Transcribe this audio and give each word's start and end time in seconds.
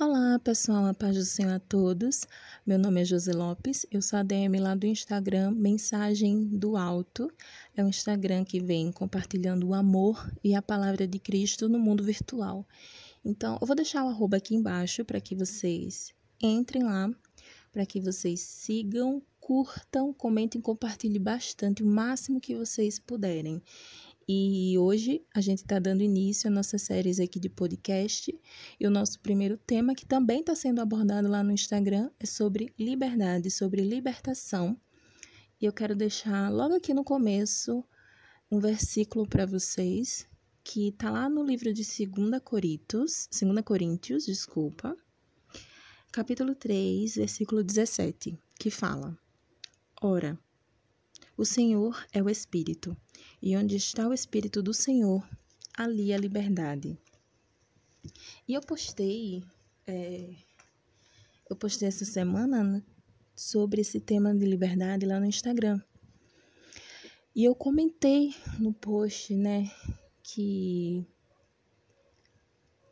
Olá, 0.00 0.38
pessoal, 0.38 0.86
a 0.86 0.94
paz 0.94 1.16
do 1.16 1.24
Senhor 1.24 1.54
a 1.54 1.58
todos. 1.58 2.24
Meu 2.64 2.78
nome 2.78 3.00
é 3.02 3.04
José 3.04 3.32
Lopes, 3.32 3.84
eu 3.90 4.00
sou 4.00 4.20
a 4.20 4.22
DM 4.22 4.60
lá 4.60 4.76
do 4.76 4.86
Instagram 4.86 5.50
Mensagem 5.50 6.44
do 6.44 6.76
Alto. 6.76 7.28
É 7.76 7.82
um 7.82 7.88
Instagram 7.88 8.44
que 8.44 8.60
vem 8.60 8.92
compartilhando 8.92 9.66
o 9.66 9.74
amor 9.74 10.32
e 10.44 10.54
a 10.54 10.62
palavra 10.62 11.04
de 11.04 11.18
Cristo 11.18 11.68
no 11.68 11.80
mundo 11.80 12.04
virtual. 12.04 12.64
Então, 13.24 13.58
eu 13.60 13.66
vou 13.66 13.74
deixar 13.74 14.04
o 14.04 14.08
arroba 14.08 14.36
aqui 14.36 14.54
embaixo 14.54 15.04
para 15.04 15.20
que 15.20 15.34
vocês 15.34 16.14
entrem 16.40 16.84
lá, 16.84 17.10
para 17.72 17.84
que 17.84 18.00
vocês 18.00 18.38
sigam, 18.38 19.20
curtam, 19.40 20.12
comentem, 20.12 20.60
compartilhem 20.60 21.20
bastante, 21.20 21.82
o 21.82 21.86
máximo 21.86 22.40
que 22.40 22.54
vocês 22.54 23.00
puderem. 23.00 23.60
E 24.30 24.76
hoje 24.76 25.24
a 25.34 25.40
gente 25.40 25.60
está 25.60 25.78
dando 25.78 26.02
início 26.02 26.50
às 26.50 26.54
nossas 26.54 26.82
séries 26.82 27.18
aqui 27.18 27.40
de 27.40 27.48
podcast. 27.48 28.38
E 28.78 28.86
o 28.86 28.90
nosso 28.90 29.18
primeiro 29.20 29.56
tema, 29.56 29.94
que 29.94 30.04
também 30.04 30.40
está 30.40 30.54
sendo 30.54 30.82
abordado 30.82 31.26
lá 31.28 31.42
no 31.42 31.50
Instagram, 31.50 32.10
é 32.20 32.26
sobre 32.26 32.74
liberdade, 32.78 33.50
sobre 33.50 33.80
libertação. 33.80 34.78
E 35.58 35.64
eu 35.64 35.72
quero 35.72 35.96
deixar 35.96 36.52
logo 36.52 36.74
aqui 36.74 36.92
no 36.92 37.02
começo 37.02 37.82
um 38.50 38.58
versículo 38.58 39.26
para 39.26 39.46
vocês, 39.46 40.26
que 40.62 40.88
está 40.88 41.10
lá 41.10 41.26
no 41.30 41.42
livro 41.42 41.72
de 41.72 41.82
2 41.82 42.42
Coríntios, 42.44 43.30
2 43.32 43.64
Coríntios, 43.64 44.26
desculpa, 44.26 44.94
capítulo 46.12 46.54
3, 46.54 47.14
versículo 47.14 47.64
17, 47.64 48.38
que 48.58 48.70
fala: 48.70 49.16
Ora, 50.02 50.38
o 51.38 51.44
Senhor 51.44 52.04
é 52.12 52.20
o 52.20 52.28
Espírito, 52.28 52.96
e 53.40 53.56
onde 53.56 53.76
está 53.76 54.08
o 54.08 54.12
Espírito 54.12 54.60
do 54.60 54.74
Senhor, 54.74 55.24
ali 55.72 56.12
a 56.12 56.18
liberdade. 56.18 56.98
E 58.48 58.54
eu 58.54 58.60
postei, 58.60 59.44
é, 59.86 60.34
eu 61.48 61.54
postei 61.54 61.86
essa 61.86 62.04
semana 62.04 62.64
né, 62.64 62.82
sobre 63.36 63.82
esse 63.82 64.00
tema 64.00 64.34
de 64.34 64.44
liberdade 64.44 65.06
lá 65.06 65.20
no 65.20 65.26
Instagram. 65.26 65.80
E 67.36 67.44
eu 67.44 67.54
comentei 67.54 68.34
no 68.58 68.72
post, 68.72 69.32
né, 69.36 69.70
que 70.24 71.06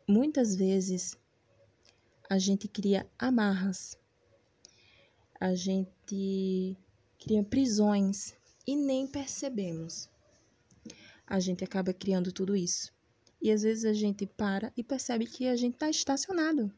muitas 0.07 0.55
vezes 0.55 1.17
a 2.29 2.39
gente 2.39 2.65
cria 2.69 3.05
amarras, 3.19 3.97
a 5.37 5.53
gente 5.53 6.77
cria 7.19 7.43
prisões 7.43 8.33
e 8.65 8.75
nem 8.75 9.07
percebemos. 9.07 10.09
A 11.25 11.39
gente 11.39 11.63
acaba 11.63 11.93
criando 11.93 12.31
tudo 12.31 12.55
isso. 12.55 12.93
E 13.41 13.51
às 13.51 13.61
vezes 13.61 13.85
a 13.85 13.93
gente 13.93 14.25
para 14.25 14.71
e 14.75 14.83
percebe 14.83 15.25
que 15.25 15.47
a 15.47 15.55
gente 15.55 15.73
está 15.75 15.89
estacionado, 15.89 16.71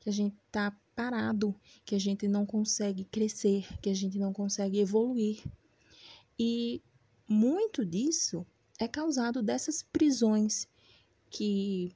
que 0.00 0.08
a 0.08 0.12
gente 0.12 0.36
está 0.46 0.76
parado, 0.94 1.54
que 1.84 1.94
a 1.94 1.98
gente 1.98 2.26
não 2.26 2.44
consegue 2.44 3.04
crescer, 3.04 3.66
que 3.80 3.88
a 3.88 3.94
gente 3.94 4.18
não 4.18 4.32
consegue 4.32 4.80
evoluir. 4.80 5.42
E 6.38 6.82
muito 7.28 7.84
disso 7.84 8.46
é 8.78 8.88
causado 8.88 9.42
dessas 9.42 9.82
prisões 9.82 10.66
que 11.30 11.94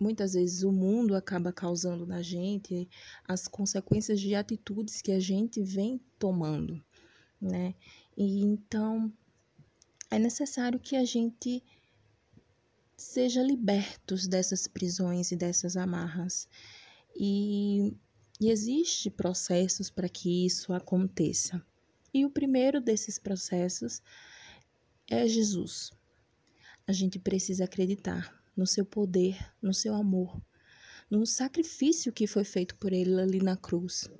muitas 0.00 0.32
vezes 0.32 0.62
o 0.62 0.72
mundo 0.72 1.14
acaba 1.14 1.52
causando 1.52 2.06
na 2.06 2.22
gente, 2.22 2.88
as 3.24 3.46
consequências 3.46 4.20
de 4.20 4.34
atitudes 4.34 5.02
que 5.02 5.12
a 5.12 5.20
gente 5.20 5.62
vem 5.62 6.00
tomando 6.18 6.82
né? 7.40 7.74
E 8.16 8.40
então 8.42 9.12
é 10.10 10.18
necessário 10.18 10.78
que 10.78 10.96
a 10.96 11.04
gente 11.04 11.62
seja 12.96 13.42
libertos 13.42 14.26
dessas 14.26 14.66
prisões 14.66 15.30
e 15.30 15.36
dessas 15.36 15.76
amarras. 15.76 16.48
E, 17.16 17.94
e 18.40 18.50
existe 18.50 19.10
processos 19.10 19.90
para 19.90 20.08
que 20.08 20.46
isso 20.46 20.72
aconteça. 20.72 21.64
E 22.12 22.24
o 22.24 22.30
primeiro 22.30 22.80
desses 22.80 23.18
processos 23.18 24.02
é 25.08 25.26
Jesus. 25.26 25.92
A 26.86 26.92
gente 26.92 27.18
precisa 27.18 27.64
acreditar 27.64 28.34
no 28.56 28.66
seu 28.66 28.84
poder, 28.84 29.38
no 29.62 29.72
seu 29.72 29.94
amor, 29.94 30.42
no 31.10 31.24
sacrifício 31.24 32.12
que 32.12 32.26
foi 32.26 32.44
feito 32.44 32.74
por 32.76 32.92
ele 32.92 33.20
ali 33.20 33.40
na 33.40 33.56
cruz 33.56 34.10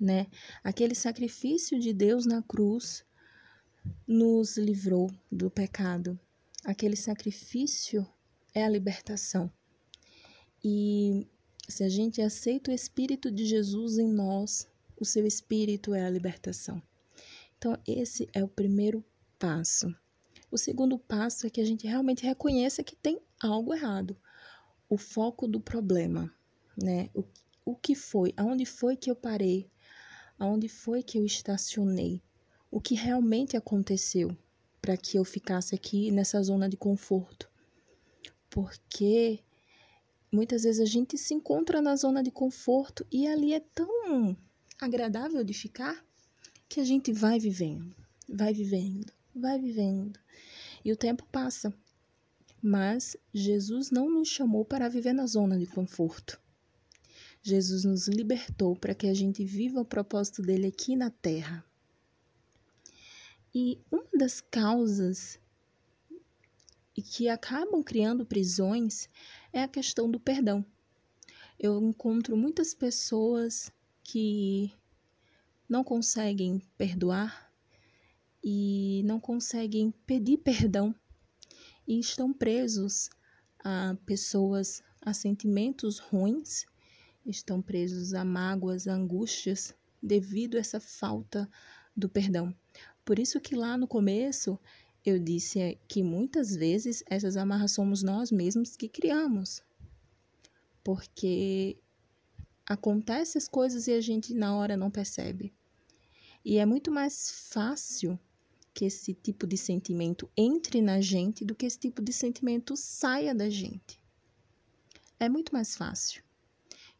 né? 0.00 0.26
Aquele 0.64 0.94
sacrifício 0.94 1.78
de 1.78 1.92
Deus 1.92 2.24
na 2.24 2.42
cruz 2.42 3.04
nos 4.06 4.56
livrou 4.56 5.10
do 5.30 5.50
pecado. 5.50 6.18
Aquele 6.64 6.96
sacrifício 6.96 8.06
é 8.54 8.64
a 8.64 8.68
libertação. 8.68 9.52
E 10.64 11.26
se 11.68 11.84
a 11.84 11.88
gente 11.88 12.20
aceita 12.20 12.70
o 12.70 12.74
Espírito 12.74 13.30
de 13.30 13.44
Jesus 13.44 13.98
em 13.98 14.10
nós, 14.12 14.68
o 14.98 15.04
seu 15.04 15.26
Espírito 15.26 15.94
é 15.94 16.04
a 16.04 16.10
libertação. 16.10 16.82
Então, 17.56 17.76
esse 17.86 18.28
é 18.32 18.42
o 18.42 18.48
primeiro 18.48 19.04
passo. 19.38 19.94
O 20.50 20.58
segundo 20.58 20.98
passo 20.98 21.46
é 21.46 21.50
que 21.50 21.60
a 21.60 21.64
gente 21.64 21.86
realmente 21.86 22.24
reconheça 22.24 22.82
que 22.82 22.96
tem 22.96 23.20
algo 23.40 23.72
errado. 23.72 24.16
O 24.88 24.98
foco 24.98 25.46
do 25.46 25.60
problema, 25.60 26.32
né? 26.76 27.08
O, 27.14 27.24
o 27.64 27.76
que 27.76 27.94
foi? 27.94 28.34
Aonde 28.36 28.66
foi 28.66 28.96
que 28.96 29.10
eu 29.10 29.14
parei? 29.14 29.70
Aonde 30.40 30.68
foi 30.68 31.02
que 31.02 31.18
eu 31.18 31.24
estacionei, 31.26 32.22
o 32.70 32.80
que 32.80 32.94
realmente 32.94 33.58
aconteceu 33.58 34.34
para 34.80 34.96
que 34.96 35.18
eu 35.18 35.24
ficasse 35.24 35.74
aqui 35.74 36.10
nessa 36.10 36.42
zona 36.42 36.66
de 36.66 36.78
conforto. 36.78 37.48
Porque 38.48 39.40
muitas 40.32 40.62
vezes 40.62 40.80
a 40.80 40.86
gente 40.86 41.18
se 41.18 41.34
encontra 41.34 41.82
na 41.82 41.94
zona 41.94 42.22
de 42.22 42.30
conforto 42.30 43.06
e 43.12 43.26
ali 43.26 43.52
é 43.52 43.60
tão 43.60 44.34
agradável 44.80 45.44
de 45.44 45.52
ficar 45.52 46.02
que 46.66 46.80
a 46.80 46.84
gente 46.84 47.12
vai 47.12 47.38
vivendo, 47.38 47.94
vai 48.26 48.54
vivendo, 48.54 49.12
vai 49.36 49.58
vivendo. 49.58 50.18
E 50.82 50.90
o 50.90 50.96
tempo 50.96 51.26
passa. 51.30 51.72
Mas 52.62 53.16
Jesus 53.32 53.90
não 53.90 54.08
nos 54.08 54.28
chamou 54.28 54.64
para 54.64 54.88
viver 54.88 55.12
na 55.12 55.26
zona 55.26 55.58
de 55.58 55.66
conforto. 55.66 56.40
Jesus 57.42 57.84
nos 57.84 58.06
libertou 58.06 58.76
para 58.76 58.94
que 58.94 59.06
a 59.06 59.14
gente 59.14 59.44
viva 59.44 59.80
o 59.80 59.84
propósito 59.84 60.42
dele 60.42 60.66
aqui 60.66 60.94
na 60.94 61.10
terra. 61.10 61.64
E 63.54 63.78
uma 63.90 64.06
das 64.14 64.40
causas 64.40 65.40
que 66.94 67.28
acabam 67.28 67.82
criando 67.82 68.26
prisões 68.26 69.08
é 69.52 69.62
a 69.62 69.68
questão 69.68 70.10
do 70.10 70.20
perdão. 70.20 70.64
Eu 71.58 71.82
encontro 71.82 72.36
muitas 72.36 72.74
pessoas 72.74 73.72
que 74.02 74.72
não 75.68 75.82
conseguem 75.82 76.62
perdoar 76.76 77.50
e 78.44 79.02
não 79.04 79.18
conseguem 79.18 79.90
pedir 80.06 80.38
perdão 80.38 80.94
e 81.86 81.98
estão 81.98 82.32
presos 82.32 83.08
a 83.64 83.96
pessoas, 84.04 84.82
a 85.00 85.12
sentimentos 85.12 85.98
ruins 85.98 86.66
estão 87.30 87.62
presos 87.62 88.14
a 88.14 88.24
mágoas, 88.24 88.86
a 88.86 88.94
angústias 88.94 89.74
devido 90.02 90.56
a 90.56 90.60
essa 90.60 90.80
falta 90.80 91.48
do 91.96 92.08
perdão. 92.08 92.54
Por 93.04 93.18
isso 93.18 93.40
que 93.40 93.54
lá 93.54 93.76
no 93.76 93.86
começo 93.86 94.58
eu 95.04 95.18
disse 95.18 95.78
que 95.88 96.02
muitas 96.02 96.54
vezes 96.54 97.02
essas 97.06 97.36
amarras 97.36 97.72
somos 97.72 98.02
nós 98.02 98.30
mesmos 98.30 98.76
que 98.76 98.88
criamos. 98.88 99.62
Porque 100.84 101.76
acontecem 102.66 103.38
as 103.38 103.48
coisas 103.48 103.86
e 103.86 103.92
a 103.92 104.00
gente 104.00 104.34
na 104.34 104.54
hora 104.56 104.76
não 104.76 104.90
percebe. 104.90 105.52
E 106.44 106.58
é 106.58 106.66
muito 106.66 106.90
mais 106.90 107.48
fácil 107.50 108.18
que 108.72 108.84
esse 108.84 109.12
tipo 109.12 109.46
de 109.46 109.56
sentimento 109.56 110.30
entre 110.36 110.80
na 110.80 111.00
gente 111.00 111.44
do 111.44 111.54
que 111.54 111.66
esse 111.66 111.78
tipo 111.78 112.00
de 112.00 112.12
sentimento 112.12 112.76
saia 112.76 113.34
da 113.34 113.50
gente. 113.50 114.00
É 115.18 115.28
muito 115.28 115.52
mais 115.52 115.76
fácil. 115.76 116.22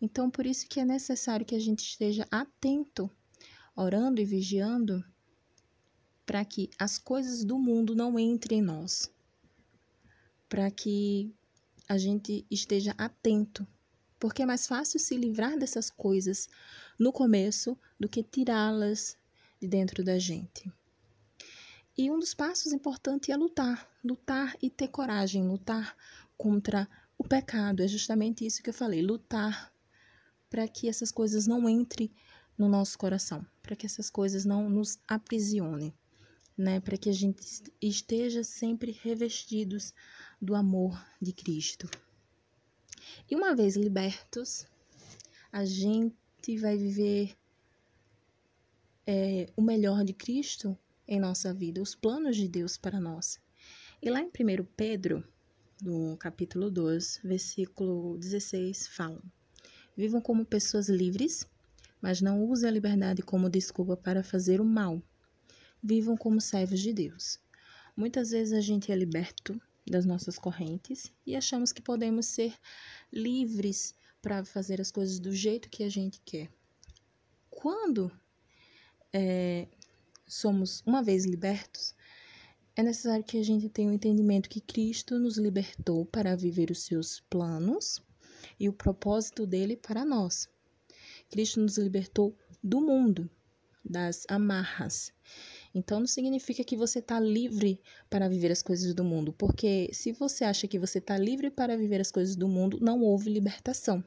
Então, 0.00 0.30
por 0.30 0.46
isso 0.46 0.66
que 0.66 0.80
é 0.80 0.84
necessário 0.84 1.44
que 1.44 1.54
a 1.54 1.60
gente 1.60 1.80
esteja 1.80 2.26
atento, 2.30 3.10
orando 3.76 4.20
e 4.20 4.24
vigiando, 4.24 5.04
para 6.24 6.44
que 6.44 6.70
as 6.78 6.96
coisas 6.96 7.44
do 7.44 7.58
mundo 7.58 7.94
não 7.94 8.18
entrem 8.18 8.60
em 8.60 8.62
nós. 8.62 9.12
Para 10.48 10.70
que 10.70 11.34
a 11.88 11.98
gente 11.98 12.46
esteja 12.50 12.94
atento, 12.96 13.66
porque 14.18 14.42
é 14.42 14.46
mais 14.46 14.66
fácil 14.66 14.98
se 14.98 15.16
livrar 15.16 15.58
dessas 15.58 15.90
coisas 15.90 16.48
no 16.98 17.12
começo 17.12 17.76
do 17.98 18.08
que 18.08 18.22
tirá-las 18.22 19.18
de 19.60 19.66
dentro 19.66 20.02
da 20.02 20.18
gente. 20.18 20.72
E 21.98 22.10
um 22.10 22.18
dos 22.18 22.32
passos 22.32 22.72
importantes 22.72 23.28
é 23.28 23.36
lutar, 23.36 23.86
lutar 24.02 24.56
e 24.62 24.70
ter 24.70 24.88
coragem, 24.88 25.46
lutar 25.46 25.94
contra 26.38 26.88
o 27.18 27.24
pecado. 27.24 27.82
É 27.82 27.88
justamente 27.88 28.46
isso 28.46 28.62
que 28.62 28.70
eu 28.70 28.74
falei, 28.74 29.02
lutar 29.02 29.70
para 30.50 30.66
que 30.66 30.88
essas 30.88 31.12
coisas 31.12 31.46
não 31.46 31.68
entrem 31.68 32.10
no 32.58 32.68
nosso 32.68 32.98
coração, 32.98 33.46
para 33.62 33.76
que 33.76 33.86
essas 33.86 34.10
coisas 34.10 34.44
não 34.44 34.68
nos 34.68 34.98
aprisionem, 35.08 35.94
né? 36.58 36.80
Para 36.80 36.98
que 36.98 37.08
a 37.08 37.12
gente 37.12 37.40
esteja 37.80 38.44
sempre 38.44 38.90
revestidos 38.90 39.94
do 40.42 40.54
amor 40.54 41.00
de 41.22 41.32
Cristo. 41.32 41.88
E 43.30 43.36
uma 43.36 43.54
vez 43.54 43.76
libertos, 43.76 44.66
a 45.52 45.64
gente 45.64 46.58
vai 46.58 46.76
viver 46.76 47.34
é, 49.06 49.46
o 49.56 49.62
melhor 49.62 50.04
de 50.04 50.12
Cristo 50.12 50.76
em 51.06 51.18
nossa 51.18 51.54
vida, 51.54 51.80
os 51.80 51.94
planos 51.94 52.36
de 52.36 52.46
Deus 52.48 52.76
para 52.76 53.00
nós. 53.00 53.40
E 54.02 54.10
lá 54.10 54.20
em 54.20 54.26
1 54.26 54.64
Pedro, 54.76 55.26
no 55.82 56.16
capítulo 56.16 56.70
2, 56.70 57.20
versículo 57.24 58.18
16, 58.18 58.88
falam: 58.88 59.22
Vivam 59.96 60.20
como 60.20 60.44
pessoas 60.44 60.88
livres, 60.88 61.46
mas 62.00 62.20
não 62.20 62.44
usem 62.44 62.68
a 62.68 62.72
liberdade 62.72 63.22
como 63.22 63.50
desculpa 63.50 63.96
para 63.96 64.22
fazer 64.22 64.60
o 64.60 64.64
mal. 64.64 65.02
Vivam 65.82 66.16
como 66.16 66.40
servos 66.40 66.80
de 66.80 66.92
Deus. 66.92 67.38
Muitas 67.96 68.30
vezes 68.30 68.52
a 68.52 68.60
gente 68.60 68.90
é 68.90 68.96
liberto 68.96 69.60
das 69.86 70.06
nossas 70.06 70.38
correntes 70.38 71.12
e 71.26 71.34
achamos 71.34 71.72
que 71.72 71.82
podemos 71.82 72.26
ser 72.26 72.54
livres 73.12 73.94
para 74.22 74.44
fazer 74.44 74.80
as 74.80 74.90
coisas 74.90 75.18
do 75.18 75.32
jeito 75.32 75.68
que 75.68 75.82
a 75.82 75.88
gente 75.88 76.20
quer. 76.24 76.48
Quando 77.50 78.10
é, 79.12 79.66
somos 80.26 80.82
uma 80.86 81.02
vez 81.02 81.24
libertos, 81.24 81.94
é 82.76 82.82
necessário 82.82 83.24
que 83.24 83.38
a 83.38 83.42
gente 83.42 83.68
tenha 83.68 83.88
o 83.88 83.90
um 83.90 83.94
entendimento 83.94 84.48
que 84.48 84.60
Cristo 84.60 85.18
nos 85.18 85.36
libertou 85.36 86.06
para 86.06 86.36
viver 86.36 86.70
os 86.70 86.82
seus 86.82 87.20
planos 87.20 88.00
e 88.58 88.68
o 88.68 88.72
propósito 88.72 89.46
dele 89.46 89.76
para 89.76 90.04
nós. 90.04 90.48
Cristo 91.30 91.60
nos 91.60 91.78
libertou 91.78 92.34
do 92.62 92.80
mundo, 92.80 93.30
das 93.84 94.24
amarras. 94.28 95.12
Então 95.74 96.00
não 96.00 96.06
significa 96.06 96.64
que 96.64 96.76
você 96.76 96.98
está 96.98 97.20
livre 97.20 97.80
para 98.08 98.28
viver 98.28 98.50
as 98.50 98.62
coisas 98.62 98.92
do 98.92 99.04
mundo, 99.04 99.32
porque 99.32 99.88
se 99.92 100.12
você 100.12 100.44
acha 100.44 100.66
que 100.66 100.78
você 100.78 100.98
está 100.98 101.16
livre 101.16 101.50
para 101.50 101.76
viver 101.76 102.00
as 102.00 102.10
coisas 102.10 102.34
do 102.34 102.48
mundo, 102.48 102.78
não 102.80 103.00
houve 103.02 103.30
libertação. 103.30 104.02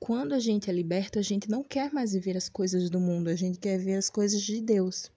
Quando 0.00 0.32
a 0.32 0.40
gente 0.40 0.68
é 0.68 0.72
liberto, 0.72 1.18
a 1.18 1.22
gente 1.22 1.48
não 1.48 1.62
quer 1.62 1.92
mais 1.92 2.12
viver 2.12 2.36
as 2.36 2.48
coisas 2.48 2.90
do 2.90 2.98
mundo, 2.98 3.28
a 3.28 3.36
gente 3.36 3.58
quer 3.58 3.78
ver 3.78 3.94
as 3.94 4.10
coisas 4.10 4.42
de 4.42 4.60
Deus. 4.60 5.12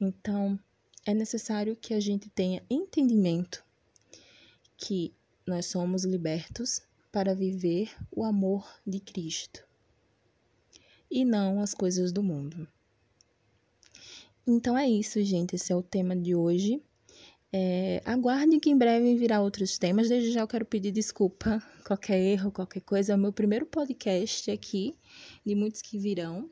Então, 0.00 0.58
é 1.04 1.12
necessário 1.12 1.74
que 1.74 1.92
a 1.94 1.98
gente 1.98 2.28
tenha 2.28 2.62
entendimento 2.70 3.64
que 4.76 5.12
nós 5.46 5.66
somos 5.66 6.04
libertos 6.04 6.82
para 7.16 7.34
viver 7.34 7.96
o 8.14 8.22
amor 8.22 8.68
de 8.86 9.00
Cristo 9.00 9.66
e 11.10 11.24
não 11.24 11.62
as 11.62 11.72
coisas 11.72 12.12
do 12.12 12.22
mundo. 12.22 12.68
Então 14.46 14.76
é 14.76 14.86
isso, 14.86 15.24
gente. 15.24 15.56
Esse 15.56 15.72
é 15.72 15.74
o 15.74 15.82
tema 15.82 16.14
de 16.14 16.34
hoje. 16.34 16.78
É, 17.50 18.02
aguarde 18.04 18.60
que 18.60 18.68
em 18.68 18.76
breve 18.76 19.16
virá 19.16 19.40
outros 19.40 19.78
temas. 19.78 20.10
Desde 20.10 20.30
já 20.30 20.42
eu 20.42 20.46
quero 20.46 20.66
pedir 20.66 20.92
desculpa, 20.92 21.62
qualquer 21.88 22.20
erro, 22.20 22.52
qualquer 22.52 22.82
coisa. 22.82 23.14
É 23.14 23.16
o 23.16 23.18
meu 23.18 23.32
primeiro 23.32 23.64
podcast 23.64 24.50
aqui, 24.50 24.94
de 25.42 25.54
muitos 25.54 25.80
que 25.80 25.98
virão. 25.98 26.50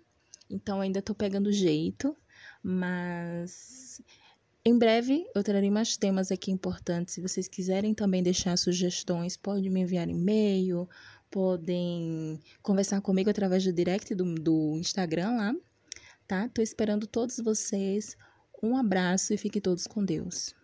Então 0.48 0.80
ainda 0.80 1.00
estou 1.00 1.14
pegando 1.14 1.52
jeito, 1.52 2.16
mas 2.62 4.00
em 4.64 4.78
breve 4.78 5.26
eu 5.34 5.42
trarei 5.42 5.70
mais 5.70 5.96
temas 5.96 6.32
aqui 6.32 6.50
importantes. 6.50 7.14
Se 7.14 7.20
vocês 7.20 7.46
quiserem 7.46 7.92
também 7.92 8.22
deixar 8.22 8.56
sugestões, 8.56 9.36
podem 9.36 9.70
me 9.70 9.80
enviar 9.80 10.08
e-mail, 10.08 10.88
podem 11.30 12.40
conversar 12.62 13.00
comigo 13.00 13.28
através 13.28 13.64
do 13.64 13.72
direct 13.72 14.14
do, 14.14 14.34
do 14.34 14.76
Instagram 14.78 15.36
lá, 15.36 15.54
tá? 16.26 16.48
Tô 16.48 16.62
esperando 16.62 17.06
todos 17.06 17.38
vocês. 17.38 18.16
Um 18.62 18.76
abraço 18.76 19.34
e 19.34 19.36
fiquem 19.36 19.60
todos 19.60 19.86
com 19.86 20.02
Deus. 20.02 20.54